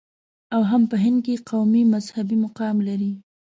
او 0.55 0.61
هم 0.71 0.81
په 0.91 0.95
هند 1.03 1.19
کې 1.25 1.35
قوي 1.49 1.83
مذهبي 1.93 2.37
مقام 2.45 2.75
لري. 2.87 3.11